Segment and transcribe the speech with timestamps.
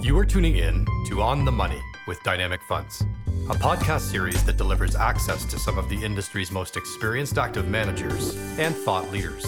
[0.00, 3.02] You are tuning in to On the Money with Dynamic Funds,
[3.50, 8.36] a podcast series that delivers access to some of the industry's most experienced active managers
[8.60, 9.44] and thought leaders.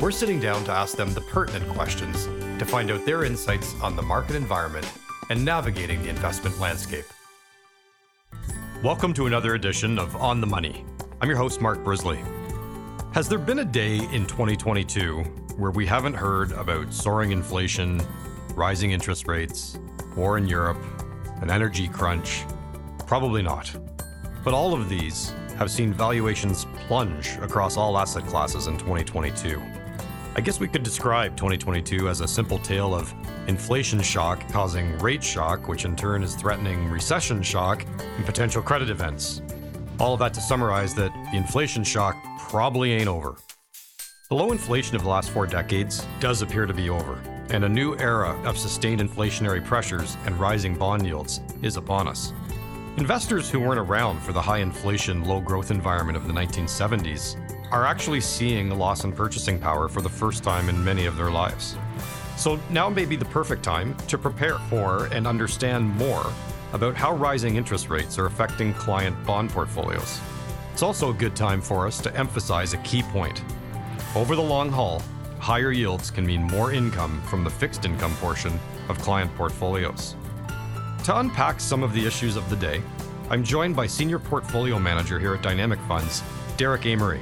[0.00, 2.26] We're sitting down to ask them the pertinent questions
[2.60, 4.88] to find out their insights on the market environment
[5.28, 7.06] and navigating the investment landscape.
[8.84, 10.84] Welcome to another edition of On the Money.
[11.20, 12.22] I'm your host, Mark Brisley.
[13.12, 15.22] Has there been a day in 2022
[15.56, 18.00] where we haven't heard about soaring inflation,
[18.56, 19.78] rising interest rates,
[20.16, 20.78] war in Europe,
[21.42, 22.44] an energy crunch?
[23.06, 23.74] Probably not.
[24.44, 29.62] But all of these have seen valuations plunge across all asset classes in 2022.
[30.36, 33.14] I guess we could describe 2022 as a simple tale of
[33.46, 38.90] inflation shock causing rate shock, which in turn is threatening recession shock and potential credit
[38.90, 39.42] events.
[40.00, 43.36] All of that to summarize that the inflation shock probably ain't over.
[44.28, 47.68] The low inflation of the last four decades does appear to be over, and a
[47.68, 52.32] new era of sustained inflationary pressures and rising bond yields is upon us.
[52.96, 57.36] Investors who weren't around for the high inflation, low growth environment of the 1970s
[57.72, 61.16] are actually seeing a loss in purchasing power for the first time in many of
[61.16, 61.76] their lives.
[62.36, 66.32] So now may be the perfect time to prepare for and understand more
[66.72, 70.20] about how rising interest rates are affecting client bond portfolios.
[70.72, 73.42] It's also a good time for us to emphasize a key point.
[74.14, 75.02] Over the long haul,
[75.44, 80.16] higher yields can mean more income from the fixed income portion of client portfolios.
[81.04, 82.80] To unpack some of the issues of the day,
[83.28, 86.22] I'm joined by Senior Portfolio Manager here at Dynamic Funds,
[86.56, 87.20] Derek Amery.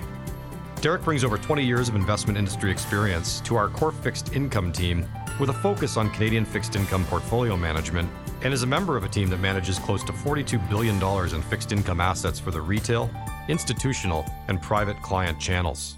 [0.80, 5.04] Derek brings over 20 years of investment industry experience to our core fixed income team
[5.40, 8.08] with a focus on Canadian fixed income portfolio management
[8.42, 11.02] and is a member of a team that manages close to $42 billion
[11.34, 13.10] in fixed income assets for the retail,
[13.48, 15.96] institutional, and private client channels.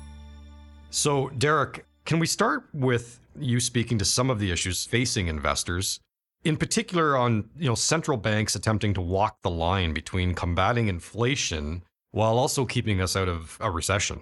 [0.88, 6.00] So, Derek, can we start with you speaking to some of the issues facing investors,
[6.44, 11.82] in particular on you know central banks attempting to walk the line between combating inflation
[12.10, 14.20] while also keeping us out of a recession?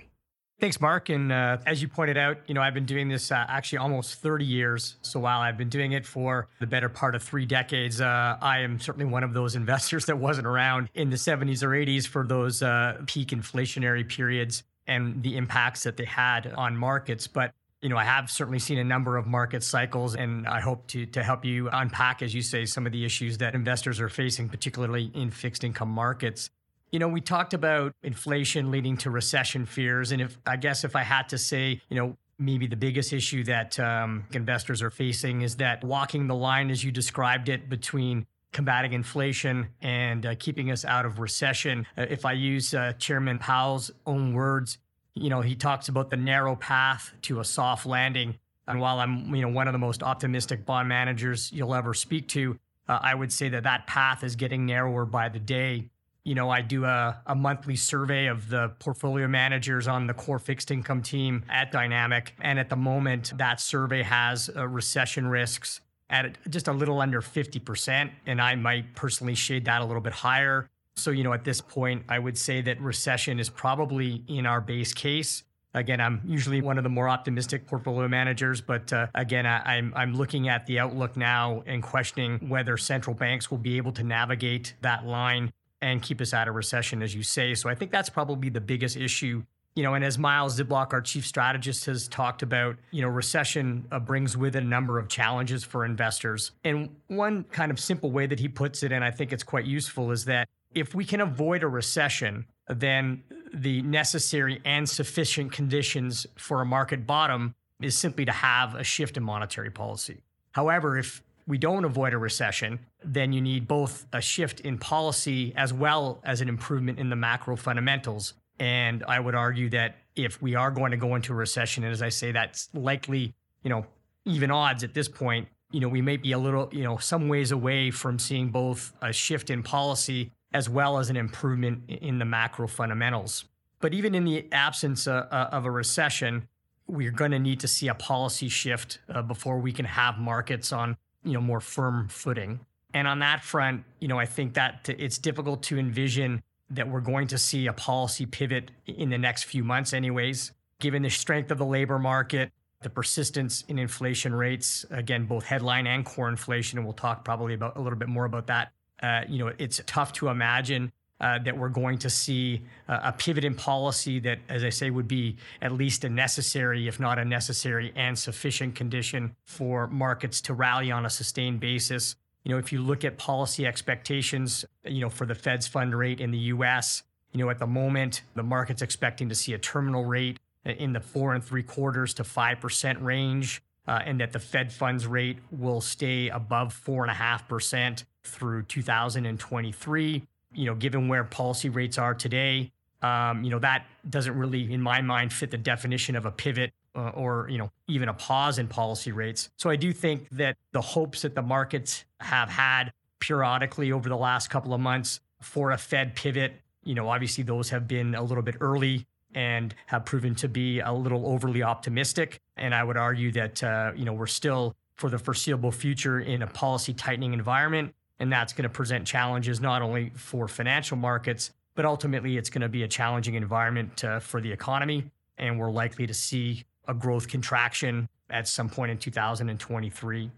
[0.61, 1.09] Thanks, Mark.
[1.09, 4.21] And uh, as you pointed out, you know, I've been doing this uh, actually almost
[4.21, 4.95] 30 years.
[5.03, 8.61] So while I've been doing it for the better part of three decades, uh, I
[8.61, 12.25] am certainly one of those investors that wasn't around in the 70s or 80s for
[12.25, 17.27] those uh, peak inflationary periods and the impacts that they had on markets.
[17.27, 20.87] But you know, I have certainly seen a number of market cycles, and I hope
[20.88, 24.09] to to help you unpack, as you say, some of the issues that investors are
[24.09, 26.48] facing, particularly in fixed income markets.
[26.93, 30.12] You know, we talked about inflation leading to recession fears.
[30.12, 33.43] And if I guess if I had to say, you know, maybe the biggest issue
[33.44, 38.26] that um, investors are facing is that walking the line, as you described it, between
[38.53, 41.87] combating inflation and uh, keeping us out of recession.
[41.97, 44.78] Uh, if I use uh, Chairman Powell's own words,
[45.15, 48.39] you know, he talks about the narrow path to a soft landing.
[48.67, 52.28] And while I'm, you know, one of the most optimistic bond managers you'll ever speak
[52.28, 52.59] to,
[52.89, 55.91] uh, I would say that that path is getting narrower by the day
[56.25, 60.39] you know, I do a, a monthly survey of the portfolio managers on the core
[60.39, 62.34] fixed income team at Dynamic.
[62.41, 65.81] And at the moment, that survey has uh, recession risks
[66.11, 68.11] at just a little under 50%.
[68.27, 70.69] And I might personally shade that a little bit higher.
[70.97, 74.61] So, you know, at this point, I would say that recession is probably in our
[74.61, 75.43] base case.
[75.75, 79.93] Again, I'm usually one of the more optimistic portfolio managers, but uh, again, I, I'm
[79.97, 84.05] I'm looking at the outlook now and questioning whether central banks will be able to
[84.05, 87.55] navigate that line and keep us out of recession, as you say.
[87.55, 89.45] So I think that's probably the biggest issue.
[89.75, 93.87] You know, and as Myles Zyblock, our chief strategist, has talked about, you know, recession
[93.91, 96.53] uh, brings with it a number of challenges for investors.
[96.63, 99.65] And one kind of simple way that he puts it, and I think it's quite
[99.65, 103.22] useful, is that if we can avoid a recession, then
[103.53, 109.16] the necessary and sufficient conditions for a market bottom is simply to have a shift
[109.16, 110.22] in monetary policy.
[110.53, 115.53] However, if we don't avoid a recession, then you need both a shift in policy
[115.56, 118.34] as well as an improvement in the macro fundamentals.
[118.59, 121.93] And I would argue that if we are going to go into a recession, and
[121.93, 123.34] as I say, that's likely,
[123.65, 123.87] you know,
[124.25, 127.28] even odds at this point, you know, we may be a little, you know, some
[127.28, 132.19] ways away from seeing both a shift in policy as well as an improvement in
[132.19, 133.44] the macro fundamentals.
[133.81, 136.49] But even in the absence uh, uh, of a recession,
[136.87, 140.72] we're going to need to see a policy shift uh, before we can have markets
[140.72, 142.60] on you know more firm footing.
[142.94, 147.00] And on that front, you know, I think that it's difficult to envision that we're
[147.00, 151.50] going to see a policy pivot in the next few months, anyways, given the strength
[151.50, 152.52] of the labor market,
[152.82, 156.78] the persistence in inflation rates, again, both headline and core inflation.
[156.78, 158.72] And we'll talk probably about a little bit more about that.
[159.02, 163.12] Uh, you know, it's tough to imagine uh, that we're going to see uh, a
[163.12, 167.19] pivot in policy that, as I say, would be at least a necessary, if not
[167.19, 172.16] a necessary and sufficient condition for markets to rally on a sustained basis.
[172.44, 176.20] You know, if you look at policy expectations, you know, for the Fed's fund rate
[176.20, 180.04] in the US, you know, at the moment, the market's expecting to see a terminal
[180.04, 184.73] rate in the four and three quarters to 5% range, uh, and that the Fed
[184.73, 190.23] funds rate will stay above 4.5% through 2023.
[190.55, 194.81] You know, given where policy rates are today, um, you know, that doesn't really, in
[194.81, 198.58] my mind, fit the definition of a pivot uh, or, you know, even a pause
[198.58, 199.50] in policy rates.
[199.56, 204.17] So I do think that the hopes that the markets have had periodically over the
[204.17, 208.23] last couple of months for a Fed pivot, you know, obviously those have been a
[208.23, 212.40] little bit early and have proven to be a little overly optimistic.
[212.56, 216.43] And I would argue that, uh, you know, we're still for the foreseeable future in
[216.43, 217.94] a policy tightening environment.
[218.19, 222.62] And that's going to present challenges not only for financial markets, but ultimately it's going
[222.62, 225.11] to be a challenging environment uh, for the economy.
[225.38, 230.31] And we're likely to see a growth contraction at some point in 2023.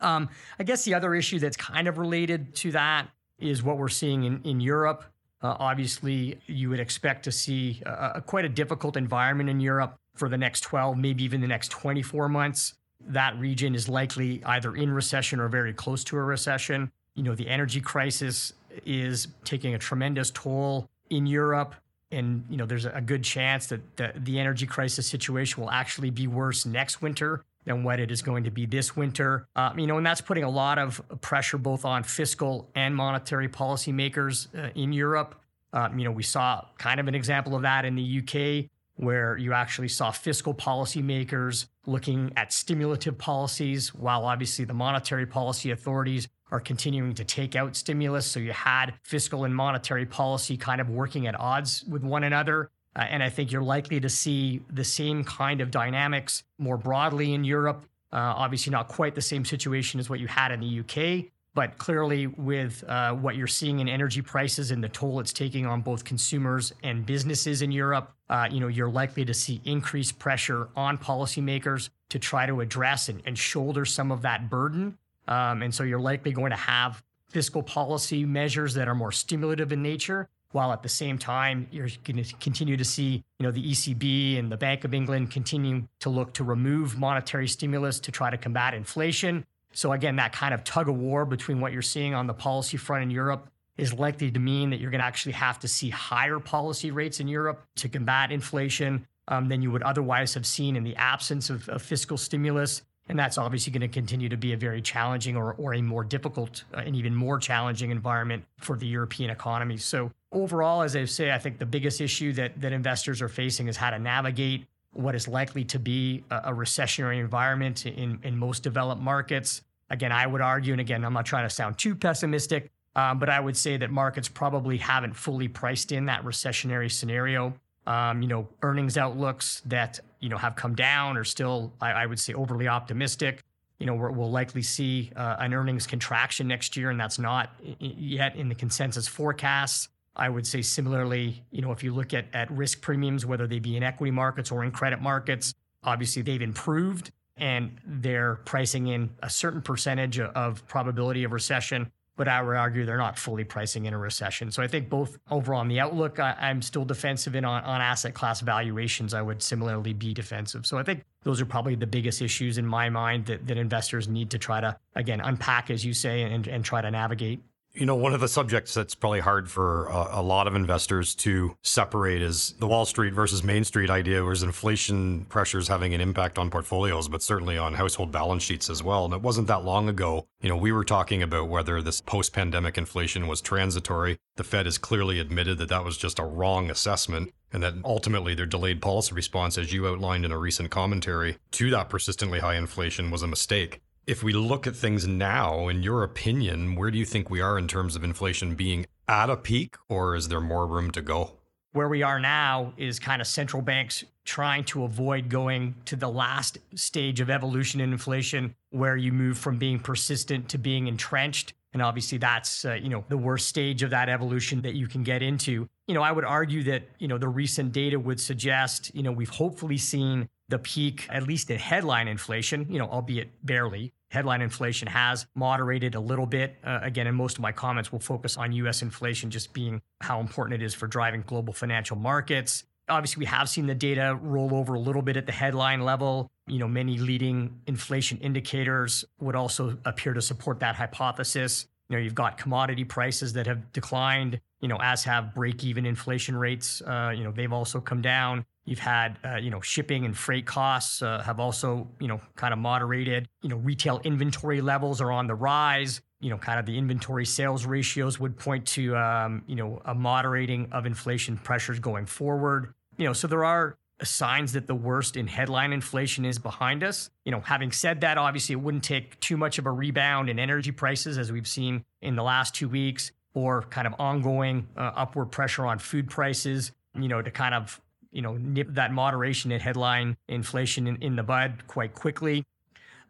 [0.00, 0.28] Um,
[0.58, 3.08] I guess the other issue that's kind of related to that
[3.38, 5.04] is what we're seeing in, in Europe.
[5.42, 9.96] Uh, obviously, you would expect to see a, a, quite a difficult environment in Europe
[10.14, 12.74] for the next 12, maybe even the next 24 months.
[13.08, 16.90] That region is likely either in recession or very close to a recession.
[17.14, 18.54] You know, the energy crisis
[18.84, 21.74] is taking a tremendous toll in Europe.
[22.10, 26.10] And, you know, there's a good chance that the, the energy crisis situation will actually
[26.10, 29.48] be worse next winter than what it is going to be this winter.
[29.54, 33.48] Uh, you know, and that's putting a lot of pressure both on fiscal and monetary
[33.48, 35.34] policymakers uh, in Europe.
[35.72, 39.36] Um, you know, we saw kind of an example of that in the UK, where
[39.36, 46.28] you actually saw fiscal policymakers looking at stimulative policies, while obviously the monetary policy authorities
[46.50, 48.24] are continuing to take out stimulus.
[48.26, 52.70] So you had fiscal and monetary policy kind of working at odds with one another.
[52.96, 57.34] Uh, and I think you're likely to see the same kind of dynamics more broadly
[57.34, 57.84] in Europe.
[58.12, 61.76] Uh, obviously, not quite the same situation as what you had in the UK, but
[61.76, 65.82] clearly, with uh, what you're seeing in energy prices and the toll it's taking on
[65.82, 70.68] both consumers and businesses in Europe, uh, you know, you're likely to see increased pressure
[70.74, 74.96] on policymakers to try to address and, and shoulder some of that burden.
[75.28, 79.72] Um, and so you're likely going to have fiscal policy measures that are more stimulative
[79.72, 83.50] in nature while at the same time you're going to continue to see you know
[83.50, 88.12] the ECB and the Bank of England continuing to look to remove monetary stimulus to
[88.12, 89.44] try to combat inflation.
[89.72, 92.76] So again, that kind of tug of war between what you're seeing on the policy
[92.78, 95.90] front in Europe is likely to mean that you're going to actually have to see
[95.90, 100.76] higher policy rates in Europe to combat inflation um, than you would otherwise have seen
[100.76, 102.82] in the absence of, of fiscal stimulus.
[103.08, 106.02] And that's obviously going to continue to be a very challenging or, or a more
[106.02, 109.76] difficult uh, and even more challenging environment for the European economy.
[109.76, 113.68] So overall, as I say, I think the biggest issue that, that investors are facing
[113.68, 118.36] is how to navigate what is likely to be a, a recessionary environment in, in
[118.36, 119.62] most developed markets.
[119.88, 123.28] Again, I would argue, and again, I'm not trying to sound too pessimistic, um, but
[123.28, 127.54] I would say that markets probably haven't fully priced in that recessionary scenario.
[127.86, 132.06] Um, you know, earnings outlooks that you know have come down are still, I, I
[132.06, 133.42] would say, overly optimistic.
[133.78, 137.50] You know, we will likely see uh, an earnings contraction next year, and that's not
[137.78, 139.88] yet in the consensus forecasts.
[140.16, 143.58] I would say similarly, you know, if you look at, at risk premiums, whether they
[143.58, 145.52] be in equity markets or in credit markets,
[145.84, 151.92] obviously they've improved and they're pricing in a certain percentage of probability of recession.
[152.16, 154.50] But I would argue they're not fully pricing in a recession.
[154.50, 157.80] So I think both overall on the outlook, I, am still defensive, and on, on
[157.80, 160.66] asset class valuations, I would similarly be defensive.
[160.66, 164.08] So I think those are probably the biggest issues in my mind that, that investors
[164.08, 167.40] need to try to, again, unpack, as you say, and, and try to navigate.
[167.76, 171.14] You know, one of the subjects that's probably hard for a, a, lot of investors
[171.16, 176.00] to separate is the Wall Street versus Main Street idea, whereas inflation pressures having an
[176.00, 179.04] impact on portfolios, but certainly on household balance sheets as well.
[179.04, 182.32] And it wasn't that long ago, you know, we were talking about whether this post
[182.32, 184.16] pandemic inflation was transitory.
[184.36, 188.34] The Fed has clearly admitted that that was just a wrong assessment and that ultimately
[188.34, 192.56] their delayed policy response, as you outlined in a recent commentary, to that persistently high
[192.56, 193.82] inflation was a mistake.
[194.06, 197.58] If we look at things now, in your opinion, where do you think we are
[197.58, 201.32] in terms of inflation being at a peak, or is there more room to go?
[201.72, 206.08] Where we are now is kind of central banks trying to avoid going to the
[206.08, 211.54] last stage of evolution in inflation, where you move from being persistent to being entrenched.
[211.72, 215.02] And obviously, that's uh, you know the worst stage of that evolution that you can
[215.02, 215.68] get into.
[215.88, 219.10] You know, I would argue that you know the recent data would suggest you know
[219.10, 223.92] we've hopefully seen the peak, at least in headline inflation, you know, albeit barely.
[224.10, 226.56] Headline inflation has moderated a little bit.
[226.62, 230.20] Uh, again, and most of my comments will focus on US inflation just being how
[230.20, 232.64] important it is for driving global financial markets.
[232.88, 236.30] Obviously, we have seen the data roll over a little bit at the headline level.
[236.46, 241.66] You know, many leading inflation indicators would also appear to support that hypothesis.
[241.88, 245.84] You know, you've got commodity prices that have declined, you know, as have break even
[245.84, 246.80] inflation rates.
[246.80, 248.44] Uh, you know, they've also come down.
[248.66, 252.52] You've had, uh, you know, shipping and freight costs uh, have also, you know, kind
[252.52, 253.28] of moderated.
[253.40, 256.02] You know, retail inventory levels are on the rise.
[256.20, 259.94] You know, kind of the inventory sales ratios would point to, um, you know, a
[259.94, 262.74] moderating of inflation pressures going forward.
[262.98, 267.10] You know, so there are signs that the worst in headline inflation is behind us.
[267.24, 270.38] You know, having said that, obviously it wouldn't take too much of a rebound in
[270.38, 274.92] energy prices as we've seen in the last two weeks, or kind of ongoing uh,
[274.96, 277.80] upward pressure on food prices, you know, to kind of
[278.12, 282.44] you know nip that moderation in headline inflation in, in the bud quite quickly.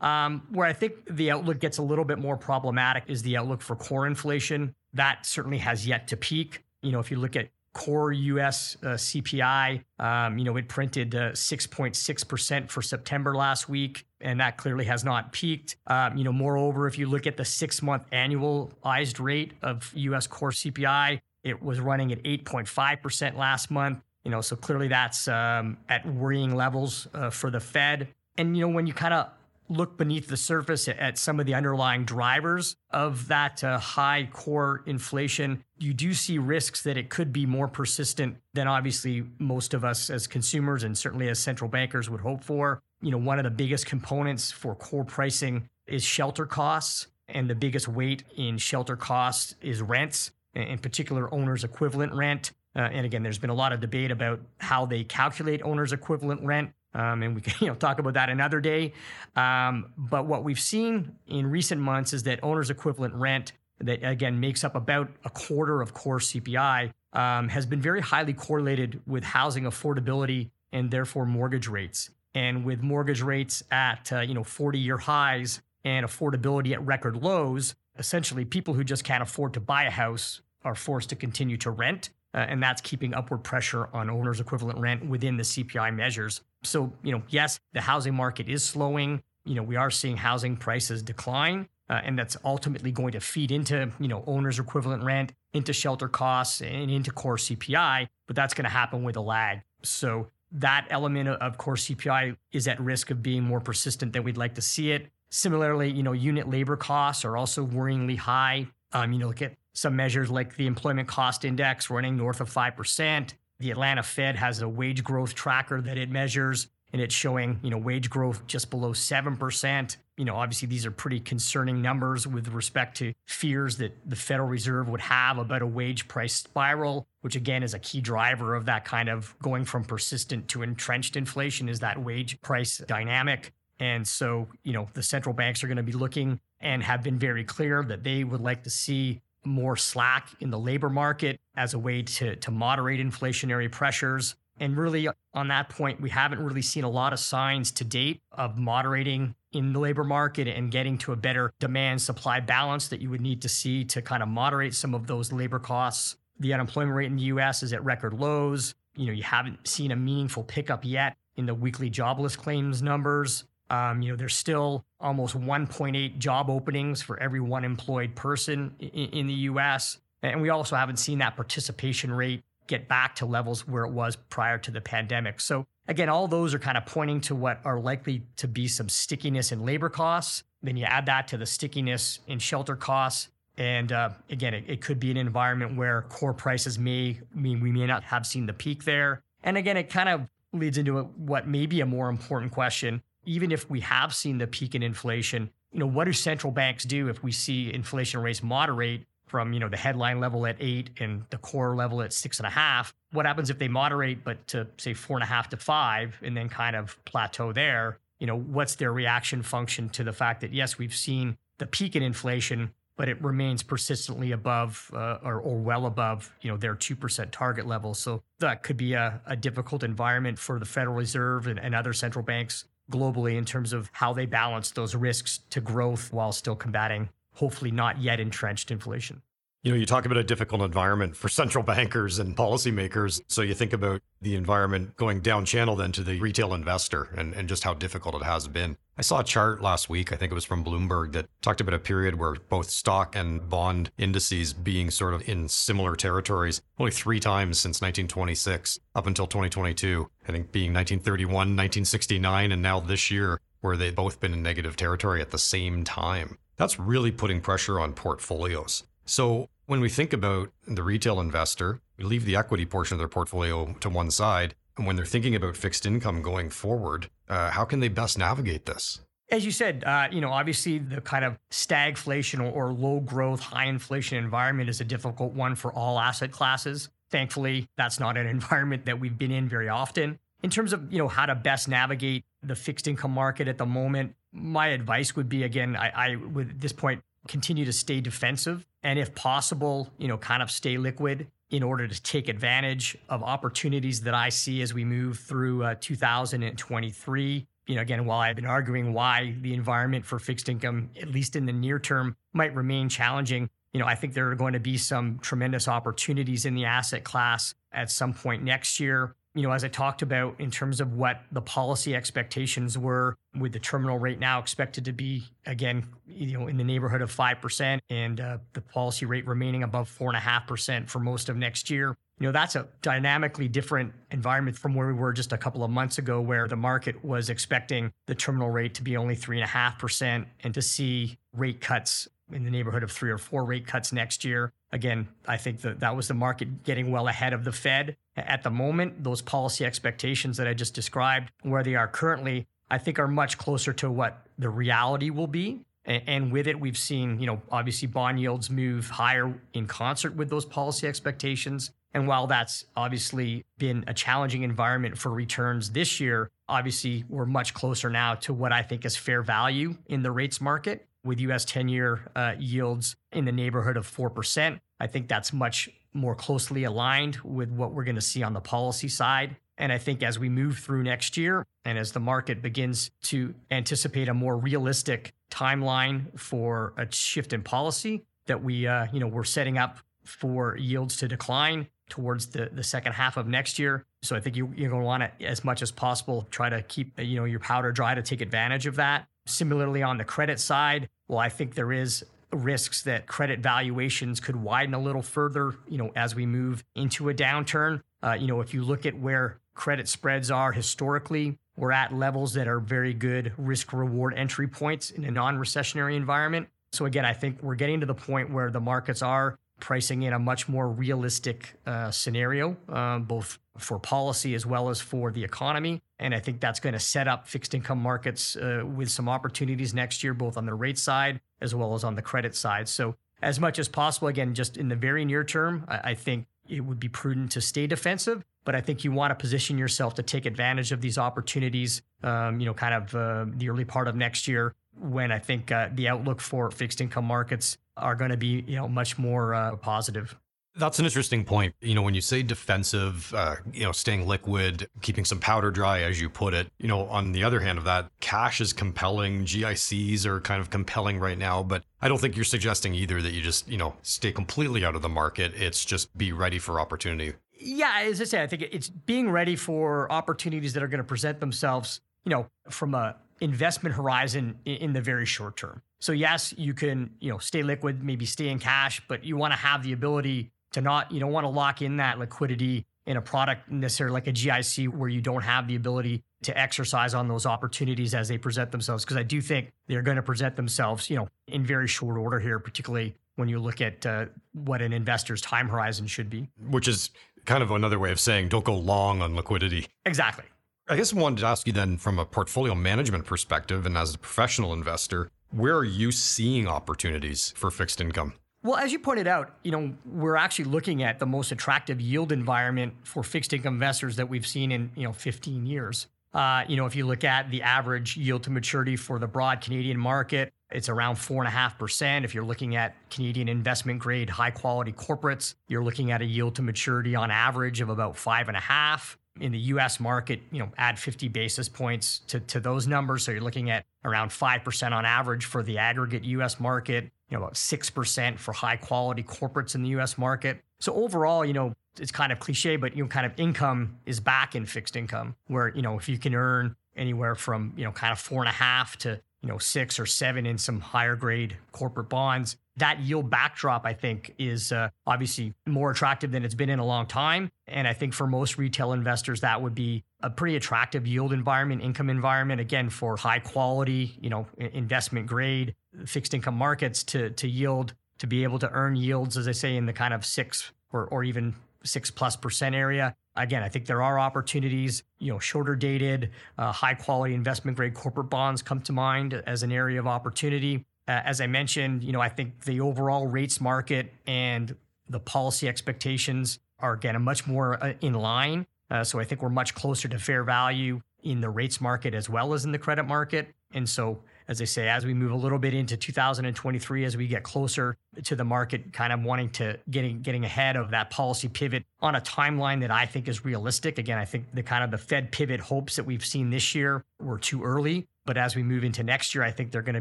[0.00, 3.62] Um, where I think the outlook gets a little bit more problematic is the outlook
[3.62, 4.74] for core inflation.
[4.92, 6.64] That certainly has yet to peak.
[6.82, 9.82] You know, if you look at core US uh, CPI.
[9.98, 15.04] Um, you know, it printed uh, 6.6% for September last week, and that clearly has
[15.04, 15.76] not peaked.
[15.86, 20.26] Um, you know, moreover, if you look at the six month annualized rate of US
[20.26, 24.00] core CPI, it was running at 8.5% last month.
[24.26, 28.09] You know, so clearly that's um, at worrying levels uh, for the Fed.
[28.37, 29.28] And, you know, when you kind of
[29.68, 34.83] look beneath the surface at some of the underlying drivers of that uh, high core
[34.85, 39.85] inflation, you do see risks that it could be more persistent than obviously most of
[39.85, 42.83] us as consumers and certainly as central bankers would hope for.
[43.00, 47.54] You know, one of the biggest components for core pricing is shelter costs, and the
[47.54, 52.50] biggest weight in shelter costs is rents, in particular owner's equivalent rent.
[52.76, 56.42] Uh, and again, there's been a lot of debate about how they calculate owner's equivalent
[56.45, 56.71] rent.
[56.95, 58.92] Um, and we can you know talk about that another day.
[59.35, 64.40] Um, but what we've seen in recent months is that owner's equivalent rent, that again
[64.40, 69.25] makes up about a quarter of core CPI, um, has been very highly correlated with
[69.25, 72.11] housing affordability and therefore mortgage rates.
[72.35, 77.75] And with mortgage rates at uh, you know 40-year highs and affordability at record lows,
[77.99, 81.71] essentially people who just can't afford to buy a house are forced to continue to
[81.71, 82.11] rent.
[82.37, 86.43] Uh, and that's keeping upward pressure on owner's equivalent rent within the CPI measures.
[86.62, 89.23] So, you know, yes, the housing market is slowing.
[89.47, 91.69] You know, we are seeing housing prices decline.
[91.88, 96.09] Uh, and that's ultimately going to feed into you know owner's equivalent rent into shelter
[96.09, 100.85] costs and into core cpi but that's going to happen with a lag so that
[100.90, 104.61] element of core cpi is at risk of being more persistent than we'd like to
[104.61, 109.28] see it similarly you know unit labor costs are also worryingly high um, you know
[109.28, 114.02] look at some measures like the employment cost index running north of 5% the Atlanta
[114.02, 118.11] Fed has a wage growth tracker that it measures, and it's showing, you know, wage
[118.11, 119.97] growth just below 7%.
[120.18, 124.49] You know, obviously these are pretty concerning numbers with respect to fears that the Federal
[124.49, 128.66] Reserve would have about a wage price spiral, which again is a key driver of
[128.66, 133.52] that kind of going from persistent to entrenched inflation is that wage price dynamic.
[133.78, 137.18] And so, you know, the central banks are going to be looking and have been
[137.18, 141.74] very clear that they would like to see more slack in the labor market as
[141.74, 144.34] a way to, to moderate inflationary pressures.
[144.58, 148.20] And really, on that point, we haven't really seen a lot of signs to date
[148.32, 153.00] of moderating in the labor market and getting to a better demand supply balance that
[153.00, 156.16] you would need to see to kind of moderate some of those labor costs.
[156.38, 158.74] The unemployment rate in the US is at record lows.
[158.96, 163.44] You know, you haven't seen a meaningful pickup yet in the weekly jobless claims numbers.
[163.70, 169.08] Um, you know, there's still almost 1.8 job openings for every one employed person in,
[169.11, 169.99] in the US.
[170.23, 174.16] And we also haven't seen that participation rate get back to levels where it was
[174.16, 175.40] prior to the pandemic.
[175.40, 178.88] So, again, all those are kind of pointing to what are likely to be some
[178.88, 180.42] stickiness in labor costs.
[180.62, 183.28] Then you add that to the stickiness in shelter costs.
[183.58, 187.73] And uh, again, it, it could be an environment where core prices may mean we
[187.73, 189.23] may not have seen the peak there.
[189.44, 193.02] And again, it kind of leads into a, what may be a more important question
[193.26, 196.85] even if we have seen the peak in inflation, you know, what do central banks
[196.85, 200.90] do if we see inflation rates moderate from, you know, the headline level at eight
[201.00, 202.95] and the core level at six and a half?
[203.12, 206.37] What happens if they moderate, but to say four and a half to five and
[206.37, 207.99] then kind of plateau there?
[208.21, 211.97] You know, what's their reaction function to the fact that, yes, we've seen the peak
[211.97, 216.75] in inflation, but it remains persistently above uh, or, or, well above you know their
[216.75, 221.47] 2% target level so that could be a, a difficult environment for the federal reserve
[221.47, 225.61] and, and, other central banks globally in terms of how they balance those risks to
[225.61, 229.23] growth while still combating hopefully not yet entrenched inflation.
[229.66, 233.20] You know, you talk about a difficult environment for central bankers and policymakers.
[233.26, 237.35] So you think about the environment going down channel then to the retail investor and,
[237.35, 238.76] and just how difficult it has been.
[238.96, 241.75] I saw a chart last week, I think it was from Bloomberg, that talked about
[241.75, 246.92] a period where both stock and bond indices being sort of in similar territories only
[246.92, 250.08] three times since 1926 up until 2022.
[250.28, 254.76] I think being 1931, 1969, and now this year, where they've both been in negative
[254.76, 256.38] territory at the same time.
[256.56, 258.85] That's really putting pressure on portfolios.
[259.06, 263.08] So when we think about the retail investor, we leave the equity portion of their
[263.08, 264.54] portfolio to one side.
[264.76, 268.66] And when they're thinking about fixed income going forward, uh, how can they best navigate
[268.66, 269.00] this?
[269.30, 273.40] As you said, uh, you know, obviously the kind of stagflation or, or low growth,
[273.40, 276.90] high inflation environment is a difficult one for all asset classes.
[277.11, 280.18] Thankfully, that's not an environment that we've been in very often.
[280.42, 283.66] In terms of, you know, how to best navigate the fixed income market at the
[283.66, 288.00] moment, my advice would be again, I, I would at this point continue to stay
[288.00, 292.97] defensive and if possible, you know, kind of stay liquid in order to take advantage
[293.09, 297.47] of opportunities that I see as we move through uh, 2023.
[297.66, 301.35] You know, again, while I've been arguing why the environment for fixed income, at least
[301.35, 304.61] in the near term, might remain challenging, you know, I think there are going to
[304.61, 309.52] be some tremendous opportunities in the asset class at some point next year you know,
[309.52, 313.99] as I talked about in terms of what the policy expectations were with the terminal
[313.99, 318.38] rate now expected to be, again, you know, in the neighborhood of 5% and uh,
[318.55, 321.95] the policy rate remaining above 4.5% for most of next year.
[322.19, 325.71] You know, that's a dynamically different environment from where we were just a couple of
[325.71, 330.55] months ago, where the market was expecting the terminal rate to be only 3.5% and
[330.55, 334.52] to see rate cuts in the neighborhood of three or four rate cuts next year.
[334.73, 337.97] Again, I think that that was the market getting well ahead of the Fed.
[338.16, 342.78] At the moment, those policy expectations that I just described, where they are currently, I
[342.78, 345.61] think are much closer to what the reality will be.
[345.85, 350.28] And with it, we've seen, you know, obviously bond yields move higher in concert with
[350.28, 351.71] those policy expectations.
[351.95, 357.54] And while that's obviously been a challenging environment for returns this year, obviously we're much
[357.54, 361.44] closer now to what I think is fair value in the rates market with US
[361.44, 364.58] 10 year uh, yields in the neighborhood of 4%.
[364.78, 368.40] I think that's much more closely aligned with what we're going to see on the
[368.40, 369.36] policy side.
[369.58, 373.34] And I think as we move through next year and as the market begins to
[373.50, 379.06] anticipate a more realistic timeline for a shift in policy, that we, uh, you know,
[379.06, 383.85] we're setting up for yields to decline towards the, the second half of next year.
[384.02, 386.62] So I think you, you're going to want to, as much as possible, try to
[386.62, 389.07] keep, you know, your powder dry to take advantage of that.
[389.26, 394.36] Similarly, on the credit side, well, I think there is risks that credit valuations could
[394.36, 397.82] widen a little further, you know, as we move into a downturn.
[398.02, 402.34] Uh, you know, if you look at where credit spreads are historically, we're at levels
[402.34, 406.48] that are very good risk reward entry points in a non recessionary environment.
[406.72, 410.12] So, again, I think we're getting to the point where the markets are pricing in
[410.12, 415.25] a much more realistic uh, scenario, uh, both for policy as well as for the
[415.25, 415.81] economy.
[415.99, 419.73] And I think that's going to set up fixed income markets uh, with some opportunities
[419.73, 422.69] next year, both on the rate side as well as on the credit side.
[422.69, 426.27] So, as much as possible, again, just in the very near term, I, I think
[426.49, 428.23] it would be prudent to stay defensive.
[428.45, 432.38] But I think you want to position yourself to take advantage of these opportunities, um,
[432.40, 435.71] you know, kind of uh, the early part of next year when I think uh,
[435.73, 439.56] the outlook for fixed income markets are going to be, you know, much more uh,
[439.56, 440.16] positive.
[440.58, 441.54] That's an interesting point.
[441.60, 445.82] You know, when you say defensive, uh, you know, staying liquid, keeping some powder dry,
[445.82, 449.26] as you put it, you know, on the other hand of that, cash is compelling.
[449.26, 453.12] GICs are kind of compelling right now, but I don't think you're suggesting either that
[453.12, 455.34] you just, you know, stay completely out of the market.
[455.34, 457.12] It's just be ready for opportunity.
[457.38, 460.84] Yeah, as I say, I think it's being ready for opportunities that are going to
[460.84, 465.62] present themselves, you know, from a investment horizon in the very short term.
[465.79, 469.33] So yes, you can, you know, stay liquid, maybe stay in cash, but you want
[469.33, 472.96] to have the ability to not, you don't want to lock in that liquidity in
[472.96, 477.09] a product necessarily like a GIC where you don't have the ability to exercise on
[477.09, 478.85] those opportunities as they present themselves.
[478.85, 482.20] Because I do think they're going to present themselves, you know, in very short order
[482.20, 486.29] here, particularly when you look at uh, what an investor's time horizon should be.
[486.48, 486.90] Which is
[487.24, 489.66] kind of another way of saying don't go long on liquidity.
[489.85, 490.24] Exactly.
[490.68, 493.94] I guess I wanted to ask you then from a portfolio management perspective and as
[493.94, 498.14] a professional investor, where are you seeing opportunities for fixed income?
[498.42, 502.11] Well, as you pointed out, you know, we're actually looking at the most attractive yield
[502.11, 505.87] environment for fixed income investors that we've seen in, you know, 15 years.
[506.12, 509.40] Uh, you know, if you look at the average yield to maturity for the broad
[509.40, 512.02] Canadian market, it's around 4.5%.
[512.02, 516.35] If you're looking at Canadian investment grade, high quality corporates, you're looking at a yield
[516.37, 521.09] to maturity on average of about 5.5 in the US market, you know, add 50
[521.09, 523.05] basis points to, to those numbers.
[523.05, 527.24] So you're looking at around 5% on average for the aggregate US market, you know,
[527.24, 530.42] about 6% for high quality corporates in the US market.
[530.61, 534.00] So overall, you know, it's kind of cliche, but you know, kind of income is
[534.00, 537.72] back in fixed income where, you know, if you can earn anywhere from, you know,
[537.72, 540.96] kind of four and a half to, you know, six or seven in some higher
[540.96, 546.35] grade corporate bonds, that yield backdrop, I think, is uh, obviously more attractive than it's
[546.35, 547.31] been in a long time.
[547.47, 551.62] And I think for most retail investors, that would be a pretty attractive yield environment,
[551.62, 557.29] income environment, again, for high quality, you know, investment grade fixed income markets to, to
[557.29, 560.53] yield, to be able to earn yields, as I say, in the kind of six
[560.73, 562.95] or, or even six plus percent area.
[563.16, 567.75] Again, I think there are opportunities, you know, shorter dated, uh, high quality investment grade
[567.75, 570.64] corporate bonds come to mind as an area of opportunity.
[570.88, 574.55] Uh, as I mentioned, you know, I think the overall rates market and
[574.88, 578.46] the policy expectations are again much more uh, in line.
[578.70, 582.09] Uh, so I think we're much closer to fair value in the rates market as
[582.09, 583.29] well as in the credit market.
[583.53, 587.07] And so as I say, as we move a little bit into 2023, as we
[587.07, 591.29] get closer to the market, kind of wanting to getting getting ahead of that policy
[591.29, 593.79] pivot on a timeline that I think is realistic.
[593.79, 596.85] Again, I think the kind of the Fed pivot hopes that we've seen this year
[597.01, 597.87] were too early.
[598.07, 599.81] But as we move into next year, I think they're going to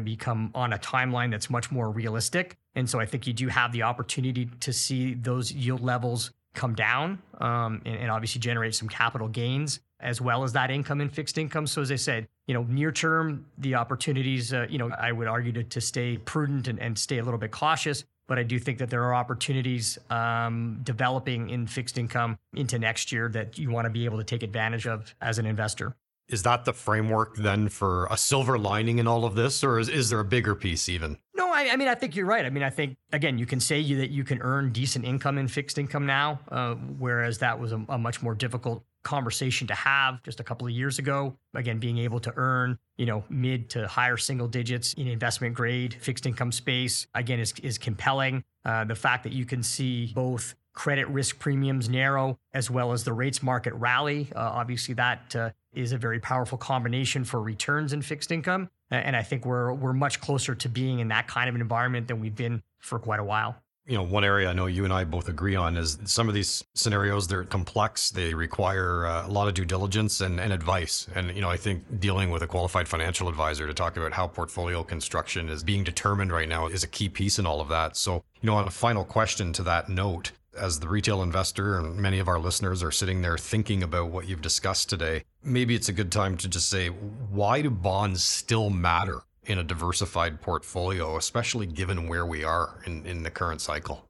[0.00, 2.56] become on a timeline that's much more realistic.
[2.74, 6.74] And so I think you do have the opportunity to see those yield levels come
[6.74, 11.08] down um, and, and, obviously generate some capital gains as well as that income in
[11.08, 11.66] fixed income.
[11.66, 15.28] So as I said, you know, near term, the opportunities, uh, you know, I would
[15.28, 18.04] argue to, to stay prudent and, and stay a little bit cautious.
[18.26, 23.12] But I do think that there are opportunities um, developing in fixed income into next
[23.12, 25.94] year that you want to be able to take advantage of as an investor.
[26.28, 29.88] Is that the framework then for a silver lining in all of this, or is,
[29.88, 31.18] is there a bigger piece even?
[31.36, 32.44] No, I, I mean, I think you're right.
[32.44, 35.38] I mean, I think, again, you can say you, that you can earn decent income
[35.38, 39.74] in fixed income now, uh, whereas that was a, a much more difficult conversation to
[39.74, 41.36] have just a couple of years ago.
[41.54, 45.94] Again, being able to earn, you know, mid to higher single digits in investment grade
[45.94, 48.42] fixed income space, again, is, is compelling.
[48.64, 53.02] Uh, the fact that you can see both credit risk premiums narrow as well as
[53.02, 57.92] the rates market rally, uh, obviously that uh, is a very powerful combination for returns
[57.92, 58.70] in fixed income.
[58.92, 62.06] And I think we're we're much closer to being in that kind of an environment
[62.06, 63.56] than we've been for quite a while.
[63.88, 66.34] You know, one area I know you and I both agree on is some of
[66.34, 68.10] these scenarios, they're complex.
[68.10, 71.06] They require uh, a lot of due diligence and, and advice.
[71.14, 74.26] And, you know, I think dealing with a qualified financial advisor to talk about how
[74.26, 77.96] portfolio construction is being determined right now is a key piece in all of that.
[77.96, 81.96] So, you know, on a final question to that note, as the retail investor and
[81.96, 85.88] many of our listeners are sitting there thinking about what you've discussed today, maybe it's
[85.88, 91.16] a good time to just say, why do bonds still matter in a diversified portfolio,
[91.16, 94.08] especially given where we are in, in the current cycle?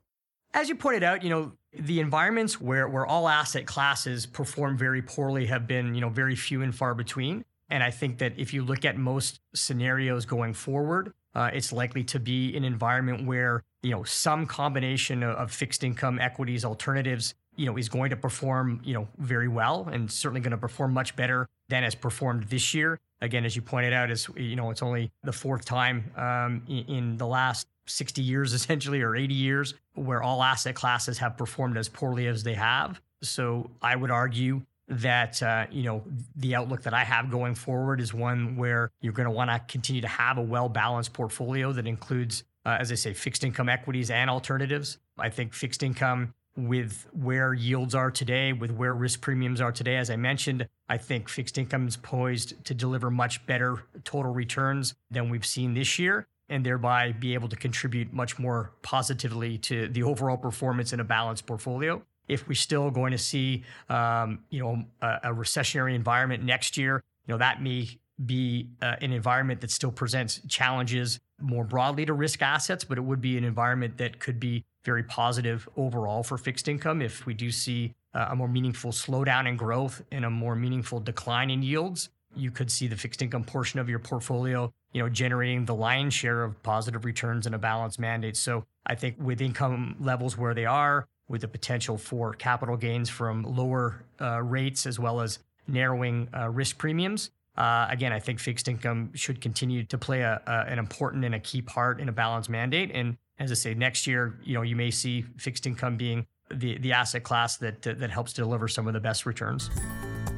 [0.54, 5.02] As you pointed out, you know, the environments where, where all asset classes perform very
[5.02, 7.44] poorly have been, you know, very few and far between.
[7.68, 12.04] And I think that if you look at most scenarios going forward, uh, it's likely
[12.04, 17.66] to be an environment where you know some combination of fixed income equities alternatives you
[17.66, 21.16] know is going to perform you know very well and certainly going to perform much
[21.16, 22.98] better than has performed this year.
[23.20, 27.16] Again as you pointed out is you know it's only the fourth time um, in,
[27.16, 31.88] the last 60 years essentially or 80 years where all asset classes have performed as
[31.88, 33.00] poorly as they have.
[33.22, 36.02] So i would argue that uh, you know
[36.36, 39.60] the outlook that I have going forward is one where you're going to want to
[39.66, 43.68] continue to have a well balanced portfolio that includes, uh, as I say, fixed income
[43.68, 44.98] equities and alternatives.
[45.18, 49.96] I think fixed income with where yields are today, with where risk premiums are today,
[49.96, 54.94] as I mentioned, I think fixed income is poised to deliver much better total returns
[55.10, 56.26] than we've seen this year.
[56.48, 61.04] And thereby be able to contribute much more positively to the overall performance in a
[61.04, 66.42] balanced portfolio if we're still going to see, um, you know, a, a, recessionary environment
[66.42, 67.88] next year, you know, that may
[68.24, 73.02] be uh, an environment that still presents challenges more broadly to risk assets, but it
[73.02, 77.34] would be an environment that could be very positive overall for fixed income if we
[77.34, 82.08] do see a more meaningful slowdown in growth and a more meaningful decline in yields.
[82.34, 86.14] You could see the fixed income portion of your portfolio, you know, generating the lion's
[86.14, 88.36] share of positive returns in a balanced mandate.
[88.36, 93.10] So I think with income levels where they are, with the potential for capital gains
[93.10, 97.30] from lower uh, rates as well as narrowing uh, risk premiums.
[97.56, 101.34] Uh, again, I think fixed income should continue to play a, a, an important and
[101.34, 102.90] a key part in a balanced mandate.
[102.92, 106.78] And as I say, next year, you know, you may see fixed income being the,
[106.78, 109.70] the asset class that, that helps deliver some of the best returns.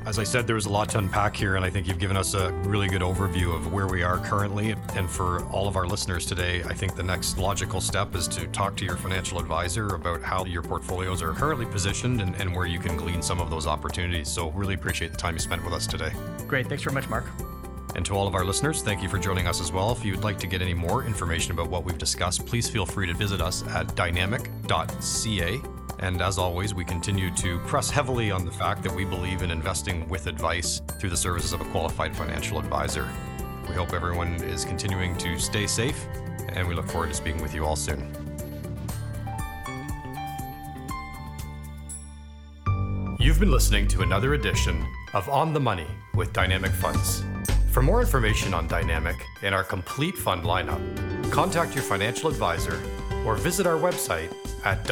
[0.09, 2.17] As I said, there was a lot to unpack here, and I think you've given
[2.17, 4.75] us a really good overview of where we are currently.
[4.95, 8.47] And for all of our listeners today, I think the next logical step is to
[8.47, 12.65] talk to your financial advisor about how your portfolios are currently positioned and, and where
[12.65, 14.31] you can glean some of those opportunities.
[14.31, 16.13] So, really appreciate the time you spent with us today.
[16.47, 16.69] Great.
[16.69, 17.27] Thanks very much, Mark.
[17.95, 19.93] And to all of our listeners, thank you for joining us as well.
[19.93, 23.07] If you'd like to get any more information about what we've discussed, please feel free
[23.09, 25.61] to visit us at dynamic.ca
[26.01, 29.51] and as always, we continue to press heavily on the fact that we believe in
[29.51, 33.09] investing with advice through the services of a qualified financial advisor.
[33.69, 36.07] We hope everyone is continuing to stay safe,
[36.51, 38.13] and we look forward to speaking with you all soon.
[43.19, 47.25] You've been listening to another edition of On the Money with Dynamic Funds.
[47.73, 50.81] For more information on Dynamic and our complete fund lineup,
[51.31, 52.81] contact your financial advisor
[53.27, 54.33] or visit our website
[54.65, 54.85] at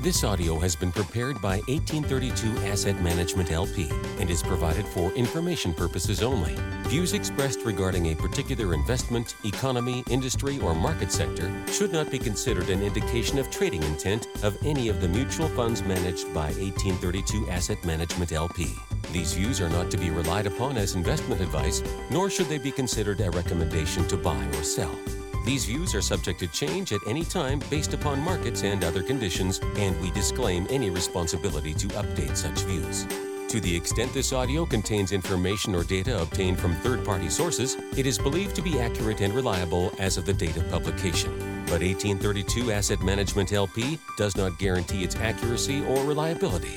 [0.00, 3.90] This audio has been prepared by 1832 Asset Management LP
[4.20, 6.54] and is provided for information purposes only.
[6.88, 12.70] Views expressed regarding a particular investment, economy, industry, or market sector should not be considered
[12.70, 17.84] an indication of trading intent of any of the mutual funds managed by 1832 Asset
[17.84, 18.72] Management LP.
[19.10, 22.70] These views are not to be relied upon as investment advice, nor should they be
[22.70, 24.96] considered a recommendation to buy or sell.
[25.44, 29.60] These views are subject to change at any time based upon markets and other conditions,
[29.76, 33.06] and we disclaim any responsibility to update such views.
[33.50, 38.06] To the extent this audio contains information or data obtained from third party sources, it
[38.06, 41.38] is believed to be accurate and reliable as of the date of publication.
[41.66, 46.74] But 1832 Asset Management LP does not guarantee its accuracy or reliability.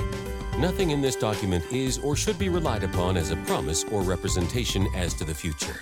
[0.57, 4.87] Nothing in this document is or should be relied upon as a promise or representation
[4.93, 5.81] as to the future.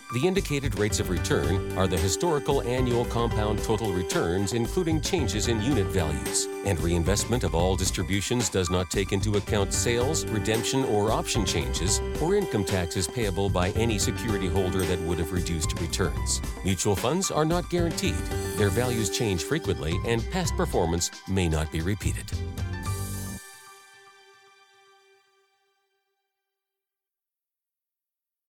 [0.13, 5.61] The indicated rates of return are the historical annual compound total returns, including changes in
[5.61, 6.49] unit values.
[6.65, 12.01] And reinvestment of all distributions does not take into account sales, redemption, or option changes,
[12.21, 16.41] or income taxes payable by any security holder that would have reduced returns.
[16.65, 18.15] Mutual funds are not guaranteed.
[18.57, 22.29] Their values change frequently, and past performance may not be repeated.